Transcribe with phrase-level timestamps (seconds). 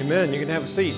[0.00, 0.32] Amen.
[0.32, 0.94] You can have a seat.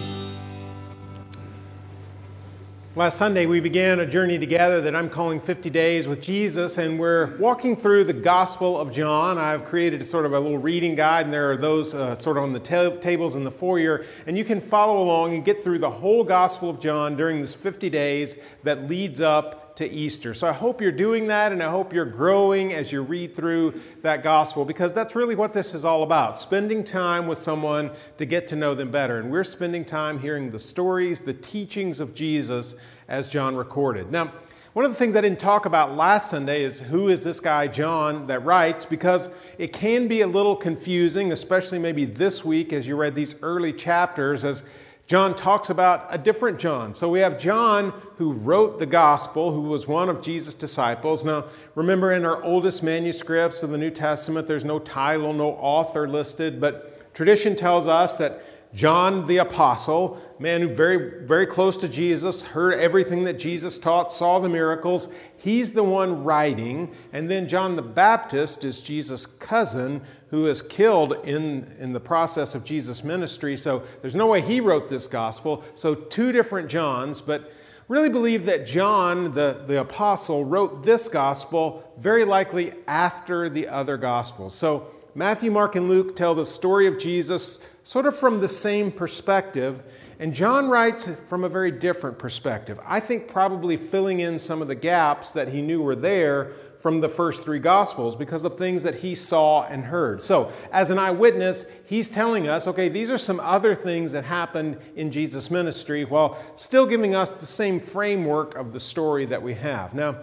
[2.95, 7.01] Last Sunday, we began a journey together that I'm calling 50 Days with Jesus, and
[7.01, 9.39] we're walking through the Gospel of John.
[9.39, 12.45] I've created sort of a little reading guide, and there are those uh, sort of
[12.45, 15.79] on the ta- tables in the foyer, and you can follow along and get through
[15.81, 20.35] the whole Gospel of John during this 50 days that leads up to Easter.
[20.35, 23.81] So I hope you're doing that and I hope you're growing as you read through
[24.03, 28.27] that gospel because that's really what this is all about spending time with someone to
[28.27, 29.19] get to know them better.
[29.19, 34.11] And we're spending time hearing the stories, the teachings of Jesus as John recorded.
[34.13, 34.33] Now,
[34.75, 37.67] one of the things I didn't talk about last Sunday is who is this guy,
[37.67, 42.89] John, that writes, because it can be a little confusing, especially maybe this week as
[42.89, 44.67] you read these early chapters, as
[45.13, 46.95] John talks about a different John.
[46.95, 51.23] So we have John who wrote the gospel, who was one of Jesus' disciples.
[51.23, 51.45] Now,
[51.75, 56.63] remember in our oldest manuscripts of the New Testament, there's no title, no author listed,
[56.63, 58.43] but tradition tells us that
[58.75, 64.13] John the Apostle, man who very, very close to Jesus, heard everything that Jesus taught,
[64.13, 65.13] saw the miracles.
[65.37, 66.95] He's the one writing.
[67.13, 72.55] And then John the Baptist is Jesus' cousin who is killed in, in the process
[72.55, 73.59] of Jesus' ministry.
[73.59, 75.63] So there's no way he wrote this gospel.
[75.75, 77.53] So two different Johns, but
[77.89, 83.99] really believe that John, the, the apostle, wrote this gospel very likely after the other
[83.99, 84.55] gospels.
[84.55, 88.91] So Matthew, Mark, and Luke tell the story of Jesus sort of from the same
[88.91, 89.83] perspective.
[90.19, 92.81] And John writes from a very different perspective.
[92.87, 97.01] I think probably filling in some of the gaps that he knew were there from
[97.01, 100.23] the first three Gospels because of things that he saw and heard.
[100.23, 104.79] So, as an eyewitness, he's telling us, okay, these are some other things that happened
[104.97, 109.55] in Jesus' ministry while still giving us the same framework of the story that we
[109.55, 109.95] have.
[109.95, 110.19] Now,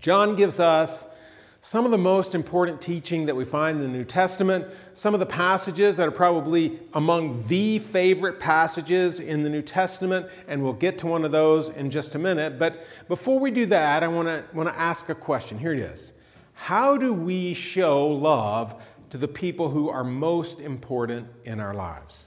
[0.00, 1.16] John gives us
[1.64, 5.20] some of the most important teaching that we find in the New Testament, some of
[5.20, 10.72] the passages that are probably among the favorite passages in the New Testament, and we'll
[10.72, 12.58] get to one of those in just a minute.
[12.58, 15.56] But before we do that, I want to want to ask a question.
[15.56, 16.14] Here it is.
[16.54, 22.26] How do we show love to the people who are most important in our lives?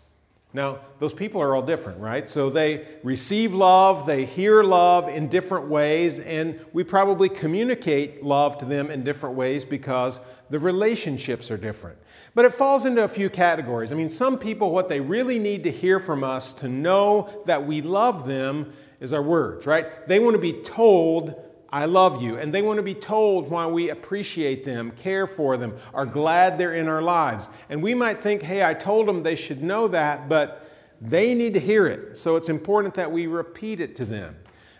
[0.55, 2.29] Now, those people are all different, right?
[2.29, 8.57] So they receive love, they hear love in different ways, and we probably communicate love
[8.59, 11.97] to them in different ways because the relationships are different.
[12.35, 13.91] But it falls into a few categories.
[13.91, 17.67] I mean, some people, what they really need to hear from us to know that
[17.67, 18.71] we love them
[19.01, 20.07] is our words, right?
[20.07, 21.35] They want to be told
[21.75, 22.37] I love you.
[22.37, 26.57] And they want to be told why we appreciate them, care for them, are glad
[26.57, 27.49] they're in our lives.
[27.69, 30.71] And we might think, hey, I told them they should know that, but
[31.01, 32.17] they need to hear it.
[32.17, 34.37] So it's important that we repeat it to them.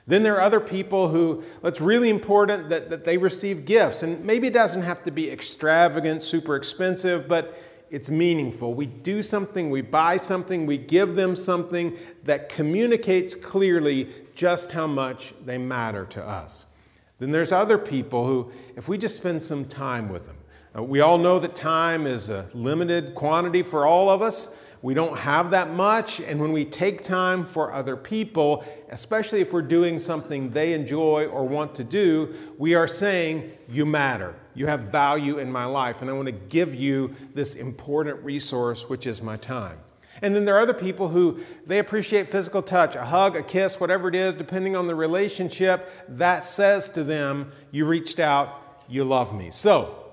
[0.07, 4.01] Then there are other people who, it's really important that, that they receive gifts.
[4.01, 8.73] And maybe it doesn't have to be extravagant, super expensive, but it's meaningful.
[8.73, 14.87] We do something, we buy something, we give them something that communicates clearly just how
[14.87, 16.71] much they matter to us.
[17.19, 20.37] Then there's other people who, if we just spend some time with them,
[20.77, 24.59] uh, we all know that time is a limited quantity for all of us.
[24.81, 29.53] We don't have that much, and when we take time for other people, especially if
[29.53, 34.35] we're doing something they enjoy or want to do, we are saying, You matter.
[34.53, 38.87] You have value in my life, and I want to give you this important resource,
[38.87, 39.79] which is my time.
[40.25, 43.79] And then there are other people who they appreciate physical touch, a hug, a kiss,
[43.79, 49.03] whatever it is, depending on the relationship, that says to them, You reached out, you
[49.03, 49.51] love me.
[49.51, 50.03] So,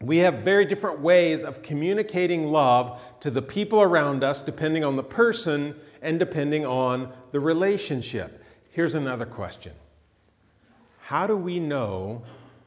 [0.00, 4.96] we have very different ways of communicating love to the people around us, depending on
[4.96, 8.42] the person and depending on the relationship.
[8.70, 9.74] Here's another question
[11.00, 12.22] How do we know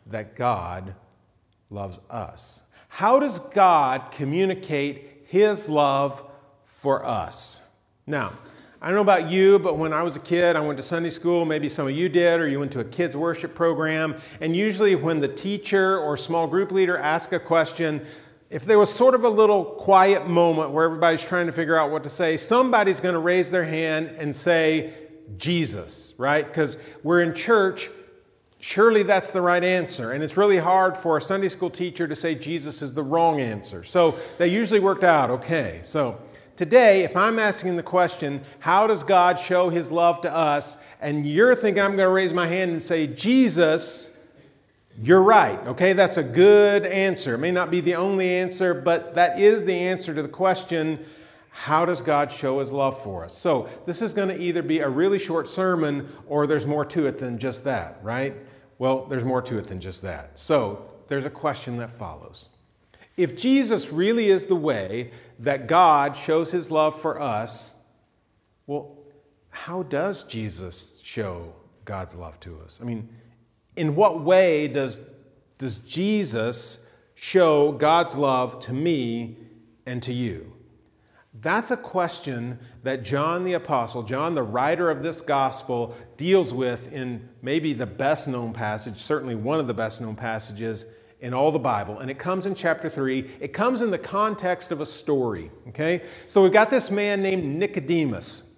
[0.06, 0.94] that God
[1.72, 2.68] loves us?
[2.88, 6.30] How does God communicate His love
[6.84, 7.66] for us.
[8.06, 8.34] Now,
[8.82, 11.12] I don't know about you, but when I was a kid, I went to Sunday
[11.12, 11.46] school.
[11.46, 14.16] Maybe some of you did, or you went to a kids' worship program.
[14.42, 18.06] And usually, when the teacher or small group leader asked a question,
[18.50, 21.90] if there was sort of a little quiet moment where everybody's trying to figure out
[21.90, 24.92] what to say, somebody's going to raise their hand and say,
[25.38, 26.46] Jesus, right?
[26.46, 27.90] Because we're in church.
[28.60, 30.12] Surely that's the right answer.
[30.12, 33.40] And it's really hard for a Sunday school teacher to say Jesus is the wrong
[33.40, 33.86] answer.
[33.86, 35.80] So they usually worked out okay.
[35.84, 36.20] So
[36.56, 40.78] Today, if I'm asking the question, how does God show his love to us?
[41.02, 44.24] And you're thinking I'm going to raise my hand and say, Jesus,
[45.02, 45.58] you're right.
[45.66, 47.34] Okay, that's a good answer.
[47.34, 51.04] It may not be the only answer, but that is the answer to the question,
[51.50, 53.36] how does God show his love for us?
[53.36, 57.08] So, this is going to either be a really short sermon or there's more to
[57.08, 58.36] it than just that, right?
[58.78, 60.38] Well, there's more to it than just that.
[60.38, 62.50] So, there's a question that follows.
[63.16, 67.82] If Jesus really is the way that God shows his love for us,
[68.66, 68.98] well,
[69.50, 71.54] how does Jesus show
[71.86, 72.80] God's love to us?
[72.82, 73.08] I mean,
[73.76, 75.08] in what way does,
[75.58, 79.38] does Jesus show God's love to me
[79.86, 80.54] and to you?
[81.40, 86.92] That's a question that John the Apostle, John, the writer of this gospel, deals with
[86.94, 90.86] in maybe the best known passage, certainly one of the best known passages
[91.24, 92.00] in all the Bible.
[92.00, 93.26] And it comes in chapter 3.
[93.40, 96.02] It comes in the context of a story, okay?
[96.28, 98.52] So we've got this man named Nicodemus.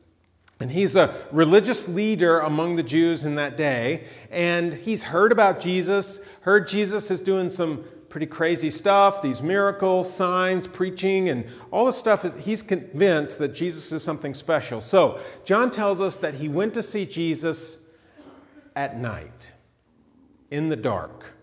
[0.60, 4.06] And he's a religious leader among the Jews in that day.
[4.32, 10.12] And he's heard about Jesus, heard Jesus is doing some pretty crazy stuff, these miracles,
[10.12, 12.26] signs, preaching, and all this stuff.
[12.26, 14.82] Is, he's convinced that Jesus is something special.
[14.82, 17.92] So, John tells us that he went to see Jesus
[18.76, 19.54] at night,
[20.50, 21.35] in the dark.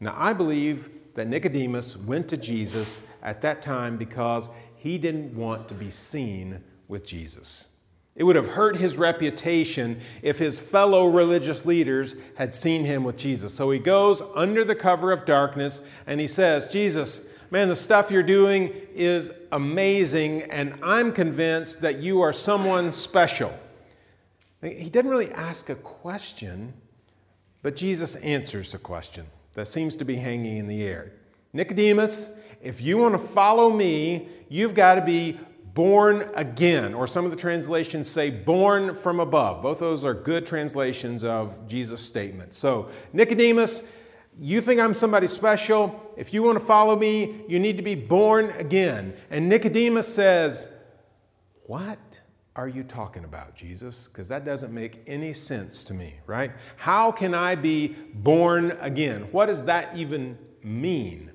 [0.00, 5.68] Now, I believe that Nicodemus went to Jesus at that time because he didn't want
[5.68, 7.68] to be seen with Jesus.
[8.14, 13.16] It would have hurt his reputation if his fellow religious leaders had seen him with
[13.16, 13.54] Jesus.
[13.54, 18.10] So he goes under the cover of darkness and he says, Jesus, man, the stuff
[18.10, 23.56] you're doing is amazing, and I'm convinced that you are someone special.
[24.62, 26.74] He didn't really ask a question,
[27.62, 29.26] but Jesus answers the question
[29.58, 31.10] that seems to be hanging in the air.
[31.52, 35.36] Nicodemus, if you want to follow me, you've got to be
[35.74, 39.60] born again, or some of the translations say born from above.
[39.60, 42.54] Both those are good translations of Jesus' statement.
[42.54, 43.92] So, Nicodemus,
[44.38, 46.14] you think I'm somebody special.
[46.16, 49.12] If you want to follow me, you need to be born again.
[49.28, 50.72] And Nicodemus says,
[51.66, 52.17] What
[52.58, 54.08] are you talking about, Jesus?
[54.08, 56.50] Because that doesn't make any sense to me, right?
[56.76, 59.28] How can I be born again?
[59.30, 61.30] What does that even mean?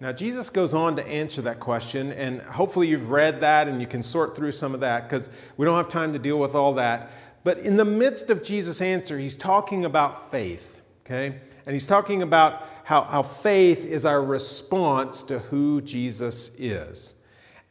[0.00, 3.86] Now, Jesus goes on to answer that question, and hopefully you've read that and you
[3.86, 6.74] can sort through some of that because we don't have time to deal with all
[6.74, 7.12] that.
[7.44, 11.38] But in the midst of Jesus' answer, he's talking about faith, okay?
[11.66, 17.14] And he's talking about how, how faith is our response to who Jesus is.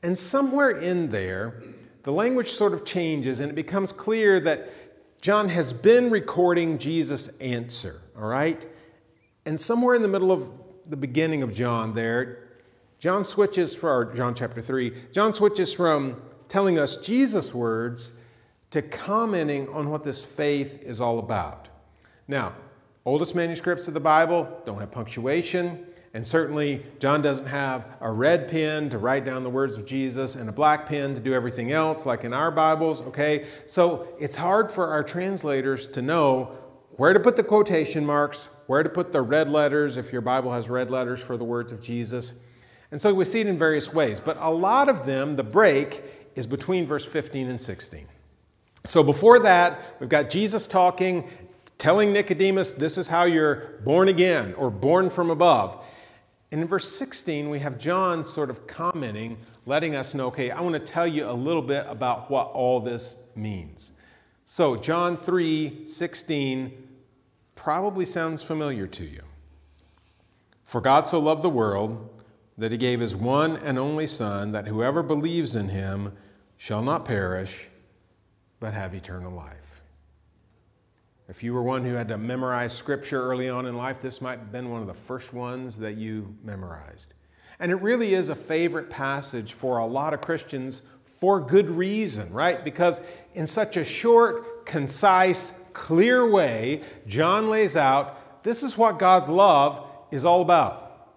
[0.01, 1.62] And somewhere in there,
[2.03, 4.69] the language sort of changes and it becomes clear that
[5.21, 8.65] John has been recording Jesus' answer, all right?
[9.45, 10.50] And somewhere in the middle of
[10.88, 12.48] the beginning of John there,
[12.98, 18.13] John switches for John chapter 3, John switches from telling us Jesus' words
[18.71, 21.69] to commenting on what this faith is all about.
[22.27, 22.56] Now,
[23.06, 28.50] oldest manuscripts of the Bible don't have punctuation, and certainly John doesn't have a red
[28.50, 31.72] pen to write down the words of Jesus and a black pen to do everything
[31.72, 33.46] else like in our Bibles, okay?
[33.66, 36.52] So it's hard for our translators to know
[36.98, 40.52] where to put the quotation marks, where to put the red letters, if your Bible
[40.52, 42.44] has red letters for the words of Jesus.
[42.92, 46.04] And so we see it in various ways, but a lot of them, the break
[46.36, 48.06] is between verse 15 and 16.
[48.86, 51.30] So before that, we've got Jesus talking,
[51.78, 55.81] telling Nicodemus, this is how you're born again or born from above.
[56.51, 60.59] And in verse 16, we have John sort of commenting, letting us know, okay, I
[60.62, 63.94] want to tell you a little bit about what all this means.
[64.44, 66.88] So, John 3 16
[67.56, 69.21] probably sounds familiar to you.
[70.65, 72.09] For God so loved the world
[72.57, 76.13] that he gave his one and only Son, that whoever believes in him
[76.57, 77.69] shall not perish,
[78.59, 79.81] but have eternal life.
[81.28, 84.40] If you were one who had to memorize scripture early on in life, this might
[84.40, 87.13] have been one of the first ones that you memorized.
[87.59, 92.33] And it really is a favorite passage for a lot of Christians for good reason,
[92.33, 92.63] right?
[92.63, 93.01] Because
[93.35, 99.87] in such a short, concise, clear way, John lays out this is what God's love
[100.09, 101.07] is all about.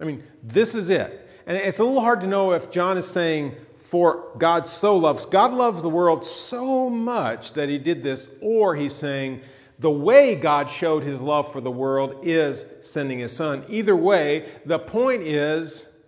[0.00, 1.30] I mean, this is it.
[1.46, 5.24] And it's a little hard to know if John is saying, for God so loves,
[5.24, 9.40] God loves the world so much that he did this, or he's saying,
[9.78, 13.64] the way God showed his love for the world is sending his son.
[13.68, 16.04] Either way, the point is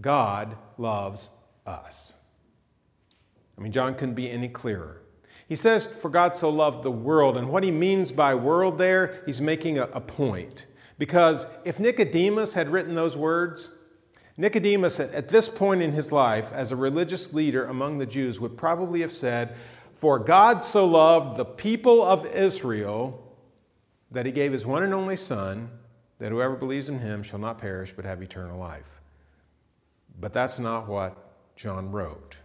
[0.00, 1.30] God loves
[1.66, 2.22] us.
[3.56, 5.02] I mean, John couldn't be any clearer.
[5.48, 7.36] He says, For God so loved the world.
[7.36, 10.66] And what he means by world there, he's making a, a point.
[10.98, 13.72] Because if Nicodemus had written those words,
[14.36, 18.56] Nicodemus, at this point in his life, as a religious leader among the Jews, would
[18.56, 19.56] probably have said,
[19.98, 23.36] For God so loved the people of Israel
[24.12, 25.72] that he gave his one and only Son,
[26.20, 29.00] that whoever believes in him shall not perish but have eternal life.
[30.20, 31.16] But that's not what
[31.56, 32.36] John wrote.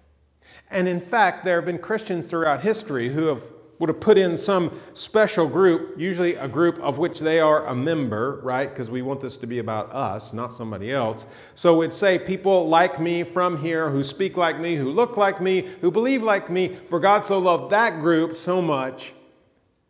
[0.71, 3.43] And in fact, there have been Christians throughout history who have
[3.83, 7.75] would have put in some special group, usually a group of which they are a
[7.75, 8.69] member, right?
[8.69, 11.35] Because we want this to be about us, not somebody else.
[11.53, 15.41] So it'd say people like me from here, who speak like me, who look like
[15.41, 19.11] me, who believe like me, for God so loved that group so much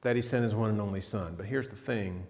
[0.02, 1.36] that he sent his one and only Son.
[1.38, 2.26] But here's the thing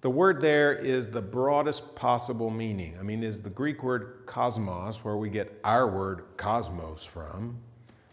[0.00, 2.96] the word there is the broadest possible meaning.
[3.00, 7.58] I mean, is the Greek word cosmos, where we get our word cosmos from.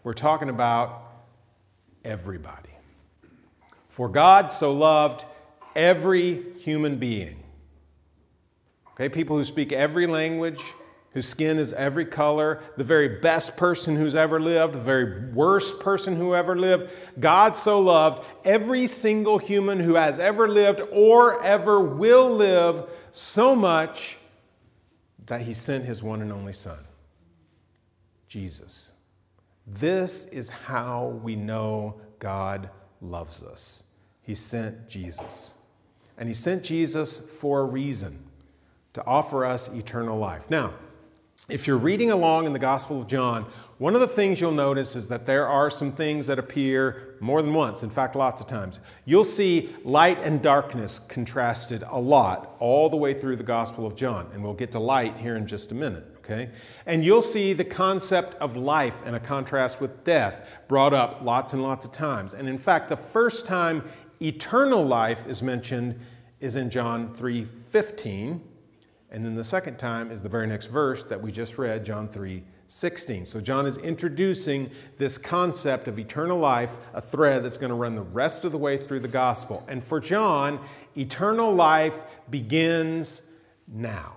[0.02, 1.04] We're talking about
[2.06, 2.70] everybody.
[3.88, 5.24] For God so loved
[5.74, 7.36] every human being.
[8.92, 10.62] Okay, people who speak every language,
[11.12, 15.80] whose skin is every color, the very best person who's ever lived, the very worst
[15.80, 16.90] person who ever lived.
[17.18, 23.54] God so loved every single human who has ever lived or ever will live so
[23.54, 24.18] much
[25.26, 26.78] that he sent his one and only Son,
[28.28, 28.92] Jesus.
[29.66, 32.70] This is how we know God
[33.00, 33.84] loves us.
[34.22, 35.58] He sent Jesus.
[36.18, 38.24] And He sent Jesus for a reason
[38.92, 40.48] to offer us eternal life.
[40.50, 40.74] Now,
[41.48, 43.44] if you're reading along in the Gospel of John,
[43.78, 47.42] one of the things you'll notice is that there are some things that appear more
[47.42, 48.80] than once, in fact, lots of times.
[49.04, 53.94] You'll see light and darkness contrasted a lot all the way through the Gospel of
[53.94, 56.50] John, and we'll get to light here in just a minute okay?
[56.84, 61.52] And you'll see the concept of life and a contrast with death brought up lots
[61.52, 62.34] and lots of times.
[62.34, 63.84] And in fact, the first time
[64.20, 65.98] eternal life is mentioned
[66.40, 68.42] is in John 3:15,
[69.10, 72.08] and then the second time is the very next verse that we just read, John
[72.08, 73.24] 3:16.
[73.24, 77.94] So John is introducing this concept of eternal life, a thread that's going to run
[77.94, 79.64] the rest of the way through the gospel.
[79.68, 80.60] And for John,
[80.96, 83.22] eternal life begins
[83.66, 84.15] now.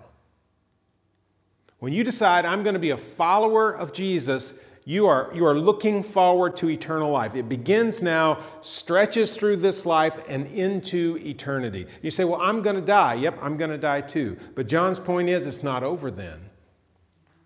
[1.80, 5.54] When you decide, I'm going to be a follower of Jesus, you are, you are
[5.54, 7.36] looking forward to eternal life.
[7.36, 11.88] It begins now, stretches through this life, and into eternity.
[12.02, 13.14] You say, Well, I'm going to die.
[13.16, 14.38] Yep, I'm going to die too.
[14.56, 16.40] But John's point is, it's not over then.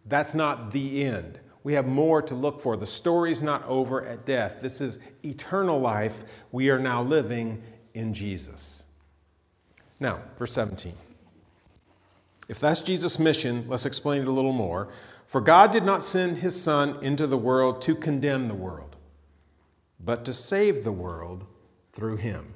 [0.06, 1.40] That's not the end.
[1.64, 2.76] We have more to look for.
[2.76, 4.62] The story's not over at death.
[4.62, 7.62] This is eternal life we are now living
[7.94, 8.86] in Jesus.
[10.00, 10.94] Now, verse 17.
[12.50, 14.90] If that's Jesus' mission, let's explain it a little more.
[15.26, 18.98] For God did not send his Son into the world to condemn the world,
[20.00, 21.46] but to save the world
[21.92, 22.54] through him.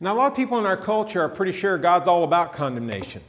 [0.00, 3.22] Now, a lot of people in our culture are pretty sure God's all about condemnation.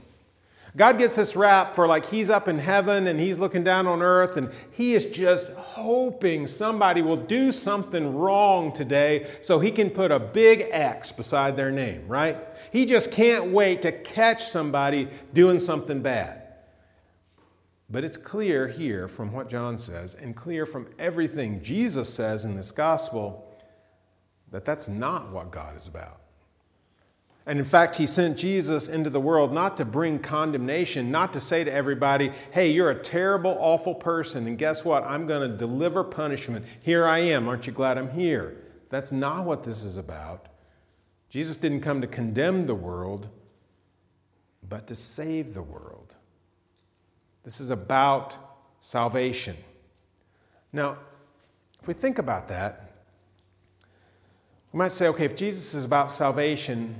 [0.77, 4.01] God gets this rap for like he's up in heaven and he's looking down on
[4.01, 9.89] earth and he is just hoping somebody will do something wrong today so he can
[9.89, 12.37] put a big X beside their name, right?
[12.71, 16.43] He just can't wait to catch somebody doing something bad.
[17.89, 22.55] But it's clear here from what John says and clear from everything Jesus says in
[22.55, 23.51] this gospel
[24.51, 26.21] that that's not what God is about.
[27.49, 31.39] And in fact, he sent Jesus into the world not to bring condemnation, not to
[31.39, 35.03] say to everybody, hey, you're a terrible, awful person, and guess what?
[35.03, 36.63] I'm going to deliver punishment.
[36.79, 37.47] Here I am.
[37.47, 38.55] Aren't you glad I'm here?
[38.91, 40.45] That's not what this is about.
[41.29, 43.29] Jesus didn't come to condemn the world,
[44.69, 46.13] but to save the world.
[47.41, 48.37] This is about
[48.79, 49.55] salvation.
[50.71, 50.99] Now,
[51.81, 52.91] if we think about that,
[54.71, 56.93] we might say, okay, if Jesus is about salvation,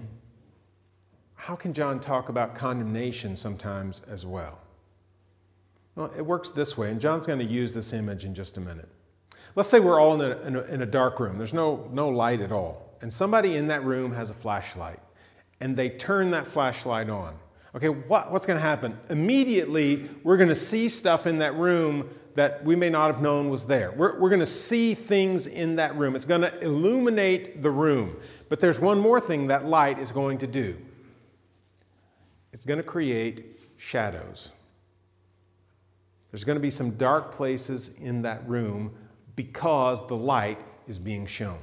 [1.50, 4.62] how can John talk about condemnation sometimes as well?
[5.96, 8.62] Well, it works this way, and John's going to use this image in just a
[8.62, 8.88] minute.
[9.56, 12.08] Let's say we're all in a, in a, in a dark room, there's no, no
[12.08, 15.00] light at all, and somebody in that room has a flashlight,
[15.60, 17.34] and they turn that flashlight on.
[17.74, 18.96] Okay, what, what's going to happen?
[19.10, 23.50] Immediately, we're going to see stuff in that room that we may not have known
[23.50, 23.91] was there.
[23.94, 26.15] We're, we're going to see things in that room.
[26.15, 28.18] It's going to illuminate the room.
[28.50, 30.77] But there's one more thing that light is going to do
[32.51, 34.51] it's going to create shadows.
[36.32, 38.94] There's going to be some dark places in that room
[39.36, 41.60] because the light is being shown.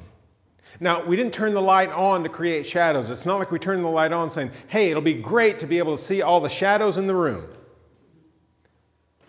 [0.81, 3.09] Now, we didn't turn the light on to create shadows.
[3.09, 5.79] It's not like we turned the light on saying, hey, it'll be great to be
[5.79, 7.47] able to see all the shadows in the room.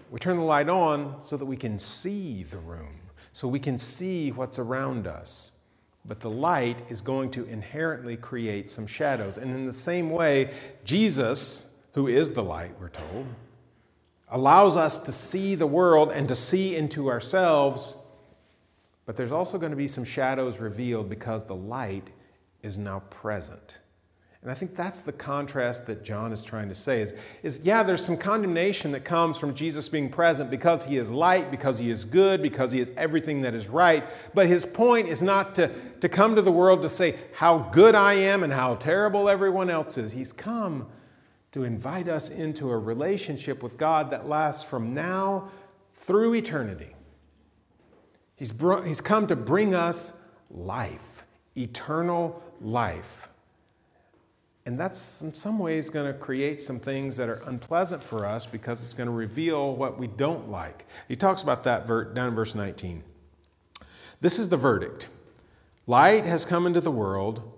[0.10, 2.96] We turn the light on so that we can see the room,
[3.34, 5.57] so we can see what's around us.
[6.08, 9.38] But the light is going to inherently create some shadows.
[9.38, 10.52] And in the same way,
[10.86, 13.26] Jesus, who is the light, we're told,
[14.30, 17.98] allows us to see the world and to see into ourselves.
[19.06, 22.10] But there's also going to be some shadows revealed because the light
[22.62, 23.82] is now present.
[24.48, 27.14] And I think that's the contrast that John is trying to say is,
[27.44, 31.52] is yeah, there's some condemnation that comes from Jesus being present because he is light,
[31.52, 34.06] because he is good, because he is everything that is right.
[34.34, 37.94] But his point is not to, to come to the world to say how good
[37.94, 40.14] I am and how terrible everyone else is.
[40.14, 40.88] He's come
[41.52, 45.50] to invite us into a relationship with God that lasts from now
[45.94, 46.96] through eternity.
[48.38, 51.26] He's, br- he's come to bring us life,
[51.58, 53.28] eternal life.
[54.68, 58.46] And that's in some ways going to create some things that are unpleasant for us
[58.46, 60.86] because it's going to reveal what we don't like.
[61.08, 63.02] He talks about that down in verse 19.
[64.20, 65.08] This is the verdict
[65.88, 67.50] Light has come into the world,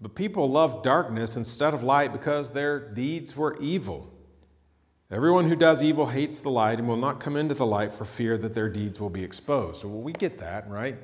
[0.00, 4.12] but people love darkness instead of light because their deeds were evil.
[5.08, 8.04] Everyone who does evil hates the light and will not come into the light for
[8.04, 9.84] fear that their deeds will be exposed.
[9.84, 10.98] Well, we get that, right?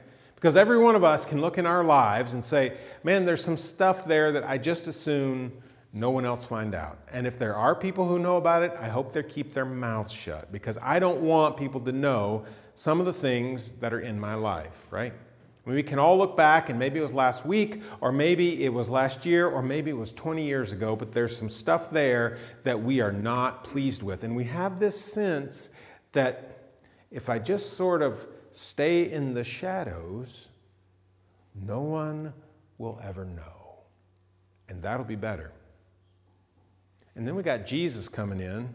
[0.46, 2.72] Because every one of us can look in our lives and say,
[3.02, 5.50] man, there's some stuff there that I just assume
[5.92, 7.00] no one else find out.
[7.12, 10.12] And if there are people who know about it, I hope they keep their mouths
[10.12, 12.44] shut because I don't want people to know
[12.76, 15.12] some of the things that are in my life, right?
[15.64, 18.88] We can all look back and maybe it was last week, or maybe it was
[18.88, 22.80] last year, or maybe it was 20 years ago, but there's some stuff there that
[22.80, 24.22] we are not pleased with.
[24.22, 25.74] And we have this sense
[26.12, 26.70] that
[27.10, 28.24] if I just sort of
[28.56, 30.48] stay in the shadows,
[31.54, 32.32] no one
[32.78, 33.80] will ever know.
[34.68, 35.52] And that'll be better.
[37.14, 38.74] And then we got Jesus coming in,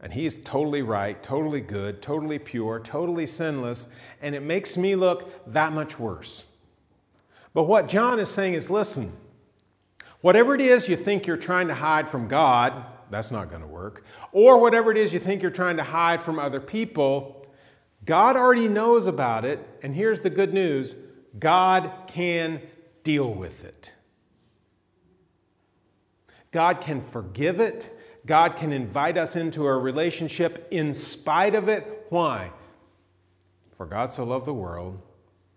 [0.00, 3.88] and he's totally right, totally good, totally pure, totally sinless,
[4.20, 6.46] and it makes me look that much worse.
[7.54, 9.12] But what John is saying is listen,
[10.20, 13.68] whatever it is you think you're trying to hide from God, that's not going to
[13.68, 14.04] work.
[14.32, 17.35] Or whatever it is you think you're trying to hide from other people,
[18.06, 20.96] God already knows about it, and here's the good news
[21.38, 22.62] God can
[23.02, 23.94] deal with it.
[26.52, 27.90] God can forgive it.
[28.24, 32.06] God can invite us into a relationship in spite of it.
[32.08, 32.52] Why?
[33.72, 35.02] For God so loved the world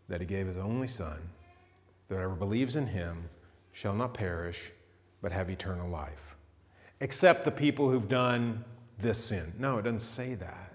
[0.07, 1.19] that he gave his only Son,
[2.07, 3.29] that whoever believes in him
[3.71, 4.71] shall not perish,
[5.21, 6.35] but have eternal life.
[6.99, 8.65] Except the people who've done
[8.97, 9.53] this sin.
[9.57, 10.68] No, it doesn't say that.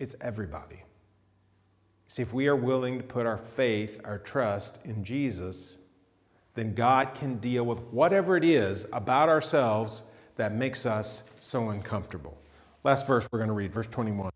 [0.00, 0.82] It's everybody.
[2.06, 5.78] See, if we are willing to put our faith, our trust in Jesus,
[6.54, 10.02] then God can deal with whatever it is about ourselves
[10.36, 12.36] that makes us so uncomfortable.
[12.82, 14.30] Last verse we're going to read, verse 21.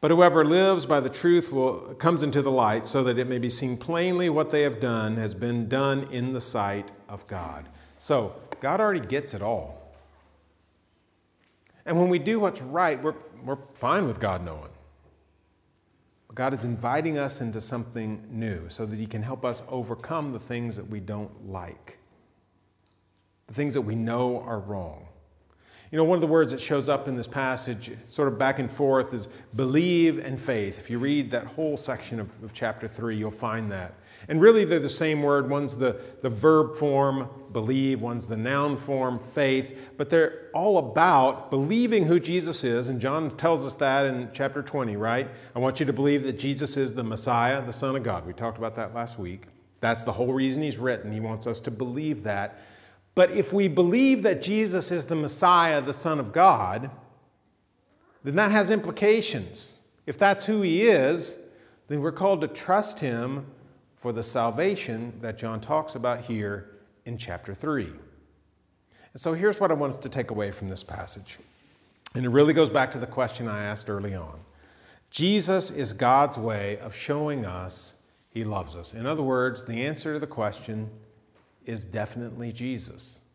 [0.00, 3.38] But whoever lives by the truth will, comes into the light so that it may
[3.38, 7.68] be seen plainly what they have done has been done in the sight of God.
[7.98, 9.92] So, God already gets it all.
[11.84, 14.70] And when we do what's right, we're, we're fine with God knowing.
[16.34, 20.38] God is inviting us into something new so that He can help us overcome the
[20.38, 21.98] things that we don't like,
[23.46, 25.07] the things that we know are wrong.
[25.90, 28.58] You know, one of the words that shows up in this passage, sort of back
[28.58, 30.78] and forth, is believe and faith.
[30.78, 33.94] If you read that whole section of, of, chapter 3, you'll find that.
[34.28, 35.48] And really, they're the same word.
[35.48, 39.92] One's the, the verb form, believe, one's the noun form, faith.
[39.96, 42.90] But they're all about believing who Jesus is.
[42.90, 45.28] And John tells us that in chapter 20, right?
[45.56, 48.26] I want you to believe that Jesus is the Messiah, the Son of God.
[48.26, 49.44] We talked about that last week.
[49.80, 51.12] That's the whole reason he's written.
[51.12, 52.60] He wants us to believe that.
[53.18, 56.88] But if we believe that Jesus is the Messiah, the Son of God,
[58.22, 59.76] then that has implications.
[60.06, 61.50] If that's who he is,
[61.88, 63.44] then we're called to trust him
[63.96, 66.70] for the salvation that John talks about here
[67.06, 67.86] in chapter 3.
[67.86, 71.38] And so here's what I want us to take away from this passage.
[72.14, 74.38] And it really goes back to the question I asked early on.
[75.10, 78.00] Jesus is God's way of showing us
[78.30, 78.94] he loves us.
[78.94, 80.88] In other words, the answer to the question
[81.68, 83.26] is definitely Jesus.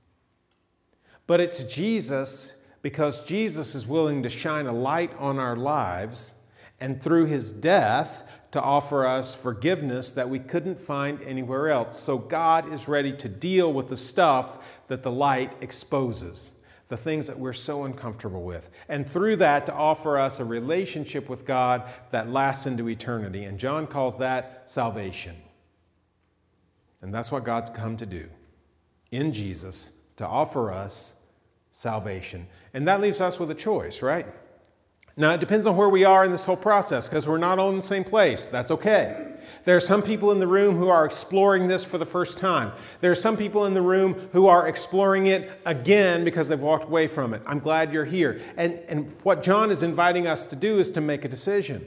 [1.27, 6.33] But it's Jesus because Jesus is willing to shine a light on our lives
[6.81, 11.97] and through his death to offer us forgiveness that we couldn't find anywhere else.
[11.99, 16.55] So God is ready to deal with the stuff that the light exposes,
[16.87, 18.69] the things that we're so uncomfortable with.
[18.89, 23.45] And through that, to offer us a relationship with God that lasts into eternity.
[23.45, 25.35] And John calls that salvation.
[27.03, 28.29] And that's what God's come to do
[29.11, 31.19] in Jesus to offer us
[31.69, 32.47] salvation.
[32.73, 34.25] And that leaves us with a choice, right?
[35.17, 37.69] Now, it depends on where we are in this whole process because we're not all
[37.69, 38.47] in the same place.
[38.47, 39.33] That's okay.
[39.65, 42.71] There are some people in the room who are exploring this for the first time.
[43.01, 46.85] There are some people in the room who are exploring it again because they've walked
[46.85, 47.41] away from it.
[47.45, 48.39] I'm glad you're here.
[48.55, 51.85] And, and what John is inviting us to do is to make a decision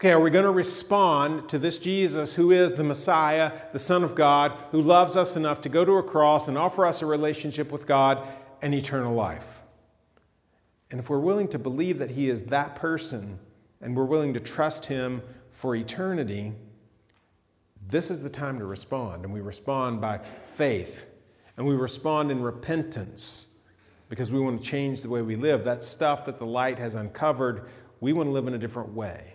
[0.00, 4.02] Okay, are we going to respond to this Jesus who is the Messiah, the Son
[4.02, 7.06] of God, who loves us enough to go to a cross and offer us a
[7.06, 8.26] relationship with God
[8.62, 9.60] and eternal life?
[10.90, 13.40] And if we're willing to believe that He is that person
[13.82, 16.54] and we're willing to trust Him for eternity,
[17.86, 19.26] this is the time to respond.
[19.26, 21.10] And we respond by faith
[21.58, 23.52] and we respond in repentance
[24.08, 25.62] because we want to change the way we live.
[25.64, 27.68] That stuff that the light has uncovered,
[28.00, 29.34] we want to live in a different way.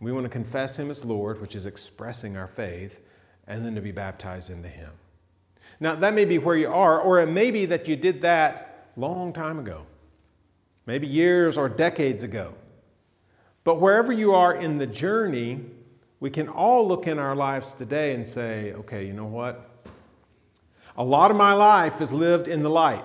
[0.00, 3.00] We want to confess Him as Lord, which is expressing our faith,
[3.46, 4.90] and then to be baptized into Him.
[5.78, 8.90] Now, that may be where you are, or it may be that you did that
[8.96, 9.86] long time ago,
[10.86, 12.54] maybe years or decades ago.
[13.62, 15.60] But wherever you are in the journey,
[16.18, 19.68] we can all look in our lives today and say, okay, you know what?
[20.96, 23.04] A lot of my life is lived in the light.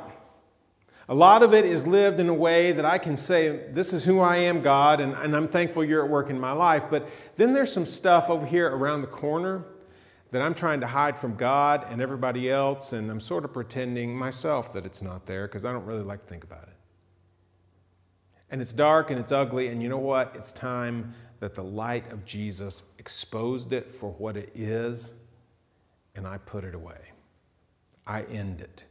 [1.08, 4.06] A lot of it is lived in a way that I can say, This is
[4.06, 6.86] who I am, God, and, and I'm thankful you're at work in my life.
[6.90, 9.66] But then there's some stuff over here around the corner
[10.32, 14.18] that I'm trying to hide from God and everybody else, and I'm sort of pretending
[14.18, 16.76] myself that it's not there because I don't really like to think about it.
[18.50, 20.32] And it's dark and it's ugly, and you know what?
[20.36, 25.14] It's time that the light of Jesus exposed it for what it is,
[26.16, 27.12] and I put it away.
[28.08, 28.86] I end it.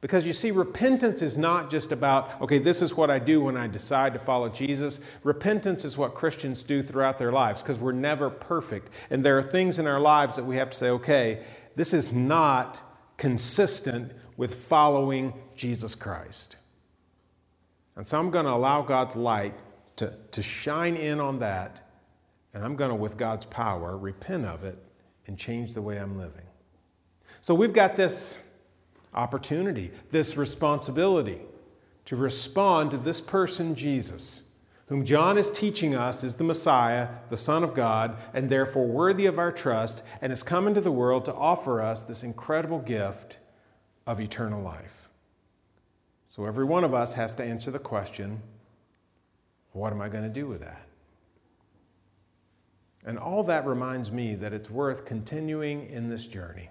[0.00, 3.56] Because you see, repentance is not just about, okay, this is what I do when
[3.56, 5.00] I decide to follow Jesus.
[5.24, 8.94] Repentance is what Christians do throughout their lives because we're never perfect.
[9.10, 11.44] And there are things in our lives that we have to say, okay,
[11.76, 12.80] this is not
[13.18, 16.56] consistent with following Jesus Christ.
[17.94, 19.52] And so I'm going to allow God's light
[19.96, 21.82] to, to shine in on that.
[22.54, 24.78] And I'm going to, with God's power, repent of it
[25.26, 26.46] and change the way I'm living.
[27.42, 28.49] So we've got this
[29.14, 31.40] opportunity, this responsibility
[32.04, 34.44] to respond to this person, Jesus,
[34.86, 39.26] whom John is teaching us is the Messiah, the Son of God, and therefore worthy
[39.26, 43.38] of our trust, and has come into the world to offer us this incredible gift
[44.06, 45.08] of eternal life.
[46.24, 48.42] So every one of us has to answer the question
[49.72, 50.86] what am I going to do with that?
[53.04, 56.70] And all that reminds me that it's worth continuing in this journey.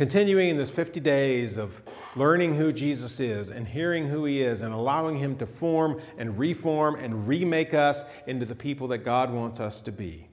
[0.00, 1.82] Continuing in this 50 days of
[2.16, 6.38] learning who Jesus is and hearing who he is and allowing him to form and
[6.38, 10.26] reform and remake us into the people that God wants us to be.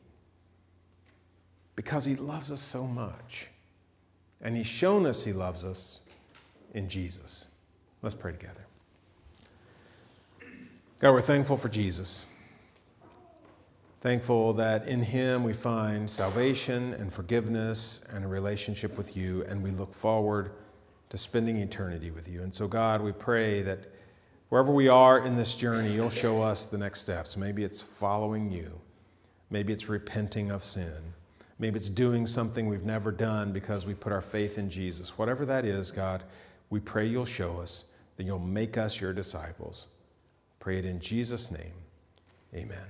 [1.75, 3.49] Because he loves us so much.
[4.41, 5.99] And he's shown us he loves us
[6.73, 7.49] in Jesus.
[8.01, 8.65] Let's pray together.
[10.99, 12.25] God, we're thankful for Jesus.
[13.99, 19.63] Thankful that in Him we find salvation and forgiveness and a relationship with you, and
[19.63, 20.51] we look forward
[21.09, 22.43] to spending eternity with you.
[22.43, 23.79] And so, God, we pray that
[24.49, 27.35] wherever we are in this journey, you'll show us the next steps.
[27.37, 28.79] Maybe it's following you,
[29.49, 31.13] maybe it's repenting of sin,
[31.57, 35.17] maybe it's doing something we've never done because we put our faith in Jesus.
[35.17, 36.23] Whatever that is, God,
[36.69, 37.85] we pray you'll show us,
[38.17, 39.87] that you'll make us your disciples.
[40.59, 41.73] Pray it in Jesus' name.
[42.53, 42.87] Amen.